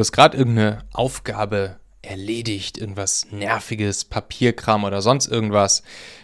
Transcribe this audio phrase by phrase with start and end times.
[0.00, 5.82] Du hast gerade irgendeine Aufgabe erledigt, irgendwas Nerviges, Papierkram oder sonst irgendwas.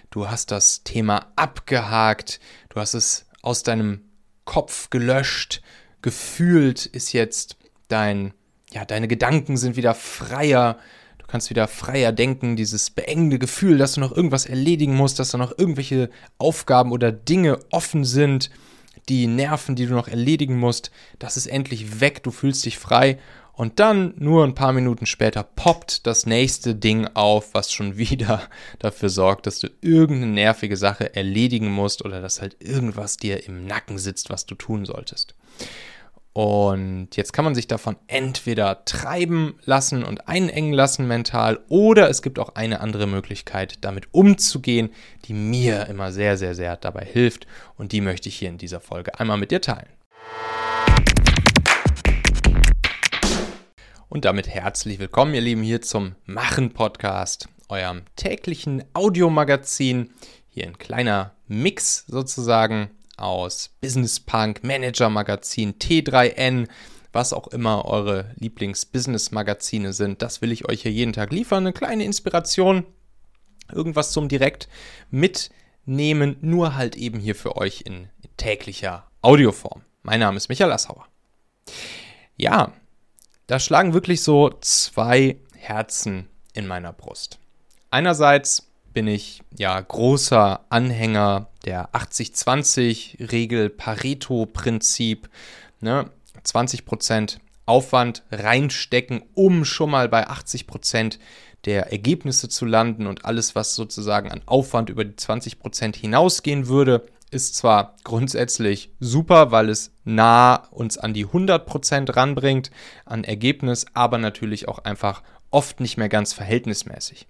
[0.08, 4.00] Du hast das Thema abgehakt, du hast es aus deinem
[4.46, 5.60] Kopf gelöscht,
[6.00, 7.58] gefühlt ist jetzt
[7.88, 8.32] dein,
[8.72, 10.78] ja, deine Gedanken sind wieder freier,
[11.18, 15.32] du kannst wieder freier denken, dieses beengende Gefühl, dass du noch irgendwas erledigen musst, dass
[15.32, 16.08] da noch irgendwelche
[16.38, 18.48] Aufgaben oder Dinge offen sind,
[19.10, 23.18] die Nerven, die du noch erledigen musst, das ist endlich weg, du fühlst dich frei
[23.56, 28.42] und dann nur ein paar Minuten später poppt das nächste Ding auf, was schon wieder
[28.78, 33.66] dafür sorgt, dass du irgendeine nervige Sache erledigen musst oder dass halt irgendwas dir im
[33.66, 35.34] Nacken sitzt, was du tun solltest.
[36.34, 42.20] Und jetzt kann man sich davon entweder treiben lassen und einengen lassen mental oder es
[42.20, 44.90] gibt auch eine andere Möglichkeit, damit umzugehen,
[45.24, 47.46] die mir immer sehr, sehr, sehr dabei hilft
[47.78, 49.95] und die möchte ich hier in dieser Folge einmal mit dir teilen.
[54.08, 60.10] Und damit herzlich willkommen, ihr Lieben, hier zum Machen-Podcast, eurem täglichen Audiomagazin.
[60.48, 66.68] Hier ein kleiner Mix sozusagen aus Business Punk, Manager Magazin, T3N,
[67.12, 70.22] was auch immer eure Lieblings-Business-Magazine sind.
[70.22, 71.64] Das will ich euch hier jeden Tag liefern.
[71.64, 72.86] Eine kleine Inspiration,
[73.72, 74.68] irgendwas zum direkt
[75.10, 79.82] mitnehmen, nur halt eben hier für euch in täglicher Audioform.
[80.02, 81.08] Mein Name ist Michael Assauer.
[82.36, 82.72] Ja,
[83.46, 87.38] da schlagen wirklich so zwei Herzen in meiner Brust.
[87.90, 95.28] Einerseits bin ich ja großer Anhänger der 80-20-Regel, Pareto-Prinzip.
[95.80, 96.10] Ne?
[96.44, 101.18] 20% Aufwand reinstecken, um schon mal bei 80%
[101.64, 107.06] der Ergebnisse zu landen und alles, was sozusagen an Aufwand über die 20% hinausgehen würde,
[107.36, 112.70] ist zwar grundsätzlich super, weil es nah uns an die 100% ranbringt
[113.04, 117.28] an Ergebnis, aber natürlich auch einfach oft nicht mehr ganz verhältnismäßig.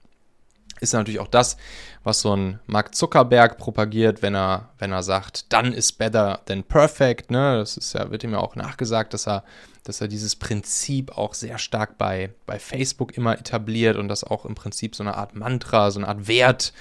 [0.79, 1.57] Ist natürlich auch das,
[2.05, 6.63] was so ein Mark Zuckerberg propagiert, wenn er, wenn er sagt, done is better than
[6.63, 7.31] perfect.
[7.31, 7.59] Ne?
[7.59, 9.43] Das ist ja, wird ihm ja auch nachgesagt, dass er,
[9.85, 14.45] dass er dieses Prinzip auch sehr stark bei, bei Facebook immer etabliert und das auch
[14.45, 16.73] im Prinzip so eine Art Mantra, so eine Art Wert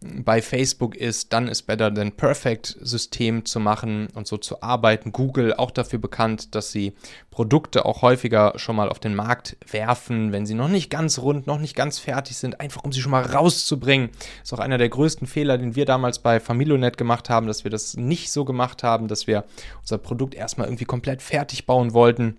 [0.00, 5.12] bei Facebook ist, dann ist Better Than Perfect System zu machen und so zu arbeiten.
[5.12, 6.92] Google auch dafür bekannt, dass sie
[7.30, 11.46] Produkte auch häufiger schon mal auf den Markt werfen, wenn sie noch nicht ganz rund,
[11.46, 14.10] noch nicht ganz fertig sind, einfach um sie schon mal rauszubringen.
[14.42, 17.70] Ist auch einer der größten Fehler, den wir damals bei Familionet gemacht haben, dass wir
[17.70, 19.44] das nicht so gemacht haben, dass wir
[19.80, 22.36] unser Produkt erstmal irgendwie komplett fertig bauen wollten,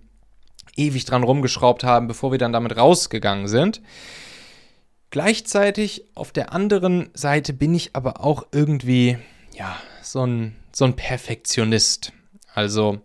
[0.76, 3.82] ewig dran rumgeschraubt haben, bevor wir dann damit rausgegangen sind.
[5.16, 9.16] Gleichzeitig auf der anderen Seite bin ich aber auch irgendwie,
[9.54, 12.12] ja, so ein, so ein Perfektionist.
[12.52, 13.00] Also,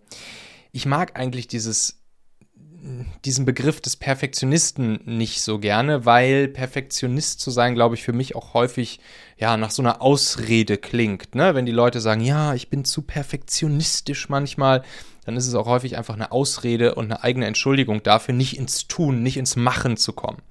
[0.73, 2.01] ich mag eigentlich dieses,
[3.23, 8.35] diesen Begriff des Perfektionisten nicht so gerne, weil Perfektionist zu sein, glaube ich, für mich
[8.35, 8.99] auch häufig
[9.37, 11.33] ja nach so einer Ausrede klingt.
[11.33, 11.55] Ne?
[11.55, 14.83] Wenn die Leute sagen, ja, ich bin zu perfektionistisch manchmal,
[15.23, 18.89] dann ist es auch häufig einfach eine Ausrede und eine eigene Entschuldigung dafür, nicht ins
[18.89, 20.41] Tun, nicht ins Machen zu kommen.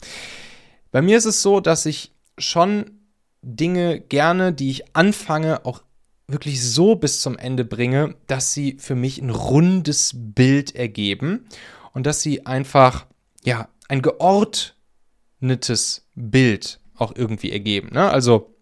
[0.91, 3.01] Bei mir ist es so, dass ich schon
[3.43, 5.83] Dinge gerne, die ich anfange, auch
[6.27, 11.47] wirklich so bis zum Ende bringe, dass sie für mich ein rundes Bild ergeben
[11.93, 13.07] und dass sie einfach,
[13.43, 17.91] ja, ein geordnetes Bild auch irgendwie ergeben.
[17.93, 18.11] Ne?
[18.11, 18.55] Also,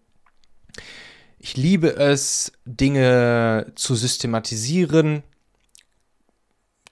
[1.37, 5.23] ich liebe es, Dinge zu systematisieren,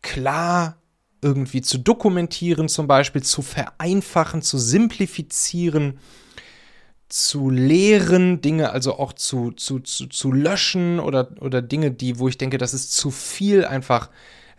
[0.02, 0.78] klar
[1.22, 6.00] irgendwie zu dokumentieren, zum Beispiel zu vereinfachen, zu simplifizieren,
[7.10, 12.28] zu lehren, Dinge also auch zu, zu, zu, zu löschen oder, oder Dinge, die, wo
[12.28, 14.10] ich denke, das ist zu viel, einfach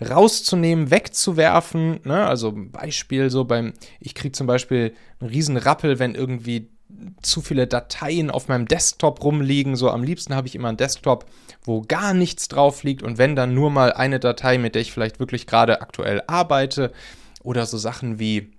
[0.00, 2.00] rauszunehmen, wegzuwerfen.
[2.04, 2.26] Ne?
[2.26, 6.70] Also Beispiel so beim, ich kriege zum Beispiel einen riesen Rappel, wenn irgendwie
[7.22, 9.76] zu viele Dateien auf meinem Desktop rumliegen.
[9.76, 11.26] So am liebsten habe ich immer einen Desktop,
[11.62, 14.92] wo gar nichts drauf liegt und wenn dann nur mal eine Datei, mit der ich
[14.92, 16.92] vielleicht wirklich gerade aktuell arbeite
[17.42, 18.52] oder so Sachen wie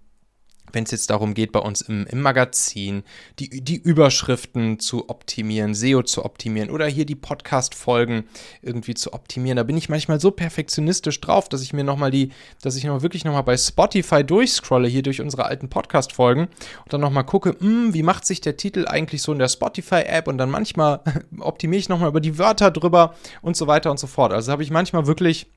[0.72, 3.04] wenn es jetzt darum geht, bei uns im, im Magazin
[3.40, 8.26] die, die Überschriften zu optimieren, SEO zu optimieren oder hier die Podcast-Folgen
[8.62, 9.58] irgendwie zu optimieren.
[9.58, 12.32] Da bin ich manchmal so perfektionistisch drauf, dass ich mir nochmal die,
[12.62, 16.44] dass ich noch wirklich nochmal bei Spotify durchscrolle, hier durch unsere alten Podcast-Folgen
[16.84, 19.50] und dann nochmal gucke, mh, hm, wie macht sich der Titel eigentlich so in der
[19.50, 21.02] Spotify-App und dann manchmal
[21.40, 24.34] optimiere ich nochmal über die Wörter drüber und so weiter und so fort.
[24.34, 25.48] Also habe ich manchmal wirklich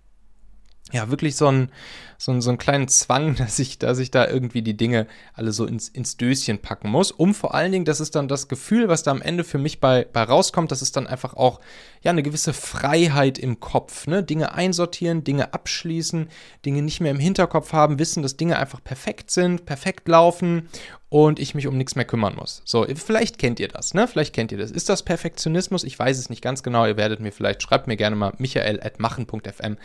[0.93, 1.71] ja, wirklich so ein,
[2.19, 5.53] so, ein, so einen kleinen Zwang, dass ich, dass ich da irgendwie die Dinge alle
[5.53, 7.11] so ins, ins Döschen packen muss.
[7.11, 9.81] Um vor allen Dingen, das ist dann das Gefühl, was da am Ende für mich
[9.81, 11.61] bei, bei rauskommt, das ist dann einfach auch
[12.03, 14.07] ja eine gewisse Freiheit im Kopf.
[14.07, 14.23] Ne?
[14.23, 16.29] Dinge einsortieren, Dinge abschließen,
[16.65, 20.69] Dinge nicht mehr im Hinterkopf haben, wissen, dass Dinge einfach perfekt sind, perfekt laufen
[21.09, 22.63] und ich mich um nichts mehr kümmern muss.
[22.65, 24.09] So, vielleicht kennt ihr das, ne?
[24.09, 24.71] Vielleicht kennt ihr das.
[24.71, 25.85] Ist das Perfektionismus?
[25.85, 26.87] Ich weiß es nicht ganz genau.
[26.87, 29.77] Ihr werdet mir vielleicht, schreibt mir gerne mal michael.machen.fm,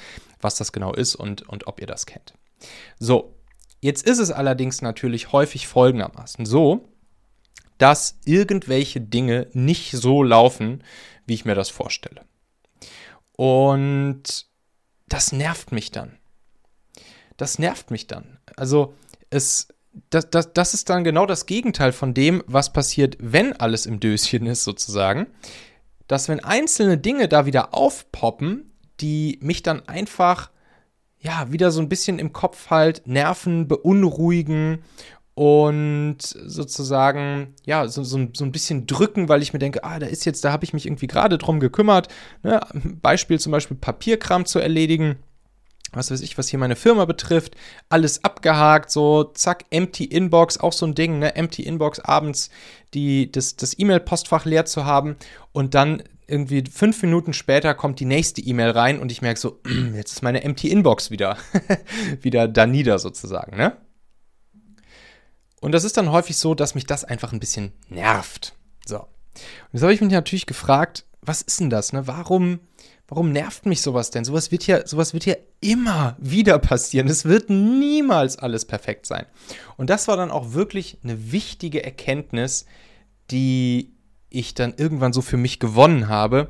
[0.41, 2.33] was das genau ist und, und ob ihr das kennt.
[2.99, 3.35] So,
[3.81, 6.87] jetzt ist es allerdings natürlich häufig folgendermaßen so,
[7.77, 10.83] dass irgendwelche Dinge nicht so laufen,
[11.25, 12.21] wie ich mir das vorstelle.
[13.35, 14.47] Und
[15.07, 16.17] das nervt mich dann.
[17.37, 18.39] Das nervt mich dann.
[18.55, 18.95] Also
[19.29, 19.67] es,
[20.09, 23.99] das, das, das ist dann genau das Gegenteil von dem, was passiert, wenn alles im
[23.99, 25.27] Döschen ist, sozusagen.
[26.07, 30.49] Dass wenn einzelne Dinge da wieder aufpoppen, die mich dann einfach,
[31.19, 34.83] ja, wieder so ein bisschen im Kopf halt nerven, beunruhigen
[35.37, 40.07] und sozusagen, ja, so, so, so ein bisschen drücken, weil ich mir denke, ah, da
[40.07, 42.07] ist jetzt, da habe ich mich irgendwie gerade drum gekümmert.
[42.41, 42.59] Ne?
[43.03, 45.17] Beispiel zum Beispiel Papierkram zu erledigen
[45.93, 47.55] was weiß ich, was hier meine Firma betrifft,
[47.87, 52.49] alles abgehakt, so zack, empty Inbox, auch so ein Ding, ne, empty Inbox abends
[52.93, 55.15] die, das, das E-Mail-Postfach leer zu haben
[55.53, 59.61] und dann irgendwie fünf Minuten später kommt die nächste E-Mail rein und ich merke so,
[59.95, 61.37] jetzt ist meine empty Inbox wieder,
[62.21, 63.77] wieder da nieder sozusagen, ne?
[65.59, 68.53] Und das ist dann häufig so, dass mich das einfach ein bisschen nervt.
[68.85, 68.99] So.
[68.99, 69.07] Und
[69.73, 72.07] jetzt habe ich mich natürlich gefragt, was ist denn das, ne?
[72.07, 72.59] Warum,
[73.07, 74.25] Warum nervt mich sowas denn?
[74.25, 77.07] Sowas wird ja, sowas wird ja immer wieder passieren.
[77.07, 79.25] Es wird niemals alles perfekt sein.
[79.77, 82.65] Und das war dann auch wirklich eine wichtige Erkenntnis,
[83.31, 83.93] die
[84.29, 86.49] ich dann irgendwann so für mich gewonnen habe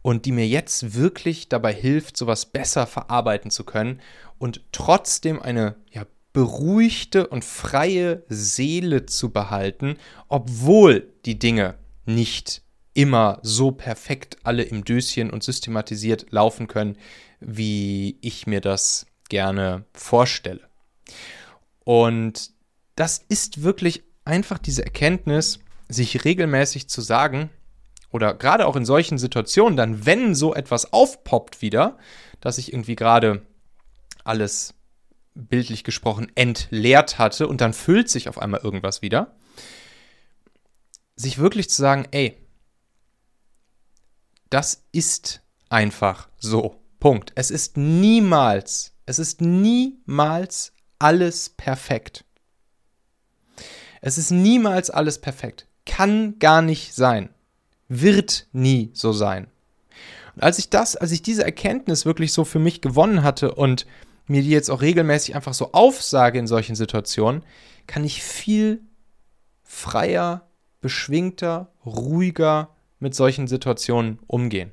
[0.00, 4.00] und die mir jetzt wirklich dabei hilft, sowas besser verarbeiten zu können
[4.38, 6.06] und trotzdem eine ja,
[6.36, 9.96] beruhigte und freie Seele zu behalten,
[10.28, 12.60] obwohl die Dinge nicht
[12.92, 16.98] immer so perfekt alle im Döschen und systematisiert laufen können,
[17.40, 20.60] wie ich mir das gerne vorstelle.
[21.84, 22.50] Und
[22.96, 27.48] das ist wirklich einfach diese Erkenntnis, sich regelmäßig zu sagen,
[28.10, 31.96] oder gerade auch in solchen Situationen, dann, wenn so etwas aufpoppt wieder,
[32.42, 33.40] dass ich irgendwie gerade
[34.22, 34.75] alles
[35.36, 39.36] bildlich gesprochen entleert hatte und dann füllt sich auf einmal irgendwas wieder,
[41.14, 42.36] sich wirklich zu sagen, ey,
[44.50, 46.80] das ist einfach so.
[46.98, 47.32] Punkt.
[47.34, 52.24] Es ist niemals, es ist niemals alles perfekt.
[54.00, 55.66] Es ist niemals alles perfekt.
[55.84, 57.28] Kann gar nicht sein.
[57.88, 59.48] Wird nie so sein.
[60.34, 63.86] Und als ich das, als ich diese Erkenntnis wirklich so für mich gewonnen hatte und
[64.26, 67.44] mir die jetzt auch regelmäßig einfach so aufsage in solchen Situationen,
[67.86, 68.80] kann ich viel
[69.62, 70.48] freier,
[70.80, 74.72] beschwingter, ruhiger mit solchen Situationen umgehen.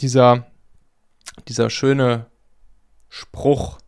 [0.00, 0.46] dieser,
[1.48, 2.26] dieser schöne
[3.08, 3.78] Spruch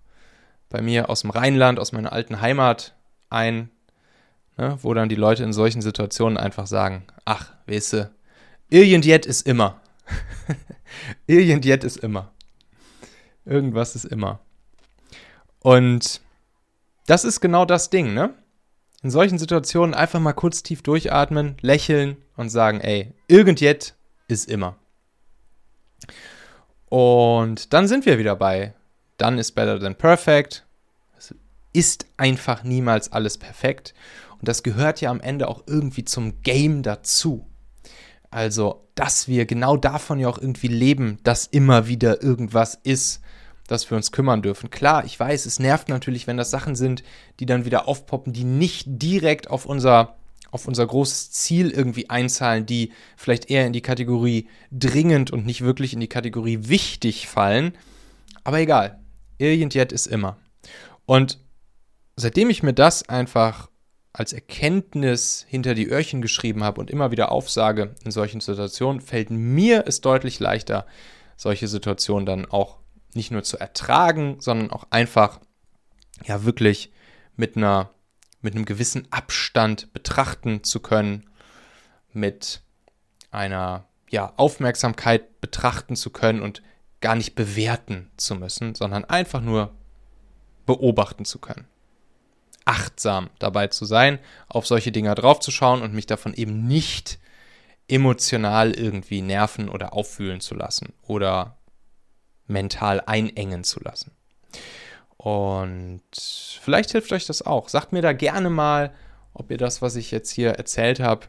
[0.68, 2.94] bei mir aus dem Rheinland, aus meiner alten Heimat
[3.30, 3.70] ein,
[4.56, 8.10] ne, wo dann die Leute in solchen Situationen einfach sagen, ach, weißt du,
[8.68, 9.80] irgendjet ist immer.
[11.26, 12.32] irgendjet ist immer.
[13.44, 14.40] Irgendwas ist immer.
[15.60, 16.20] Und
[17.06, 18.34] das ist genau das Ding, ne?
[19.02, 23.94] In solchen Situationen einfach mal kurz tief durchatmen, lächeln und sagen, ey, irgendjet
[24.26, 24.76] ist immer.
[26.88, 28.74] Und dann sind wir wieder bei
[29.18, 30.64] Done is better than perfect.
[31.16, 31.34] Es
[31.72, 33.94] ist einfach niemals alles perfekt.
[34.38, 37.46] Und das gehört ja am Ende auch irgendwie zum Game dazu.
[38.30, 43.22] Also, dass wir genau davon ja auch irgendwie leben, dass immer wieder irgendwas ist,
[43.66, 44.70] dass wir uns kümmern dürfen.
[44.70, 47.02] Klar, ich weiß, es nervt natürlich, wenn das Sachen sind,
[47.40, 50.16] die dann wieder aufpoppen, die nicht direkt auf unser,
[50.50, 55.60] auf unser großes Ziel irgendwie einzahlen, die vielleicht eher in die Kategorie dringend und nicht
[55.60, 57.76] wirklich in die Kategorie wichtig fallen.
[58.44, 58.98] Aber egal,
[59.36, 60.38] irgendjet ist immer.
[61.06, 61.38] Und
[62.16, 63.68] seitdem ich mir das einfach
[64.12, 69.30] als Erkenntnis hinter die Öhrchen geschrieben habe und immer wieder aufsage in solchen Situationen, fällt
[69.30, 70.86] mir es deutlich leichter,
[71.36, 72.78] solche Situationen dann auch
[73.14, 75.40] nicht nur zu ertragen, sondern auch einfach
[76.24, 76.92] ja wirklich
[77.36, 77.90] mit einer
[78.40, 81.26] mit einem gewissen Abstand betrachten zu können,
[82.12, 82.62] mit
[83.30, 86.62] einer ja, Aufmerksamkeit betrachten zu können und
[87.00, 89.72] gar nicht bewerten zu müssen, sondern einfach nur
[90.66, 91.66] beobachten zu können.
[92.64, 94.18] Achtsam dabei zu sein,
[94.48, 97.18] auf solche Dinge draufzuschauen und mich davon eben nicht
[97.88, 101.56] emotional irgendwie nerven oder auffühlen zu lassen oder
[102.46, 104.12] mental einengen zu lassen.
[105.18, 106.02] Und
[106.62, 107.68] vielleicht hilft euch das auch.
[107.68, 108.94] Sagt mir da gerne mal,
[109.34, 111.26] ob ihr das, was ich jetzt hier erzählt habe,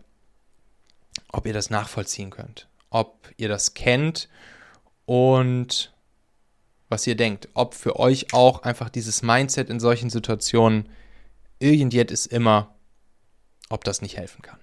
[1.32, 4.30] ob ihr das nachvollziehen könnt, ob ihr das kennt
[5.06, 5.94] und
[6.88, 10.90] was ihr denkt, ob für euch auch einfach dieses Mindset in solchen Situationen
[11.60, 12.76] irgendjet ist immer,
[13.70, 14.60] ob das nicht helfen kann.